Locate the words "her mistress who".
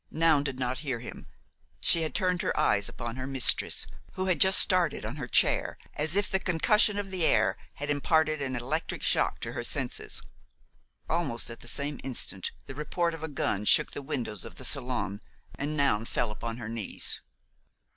3.17-4.25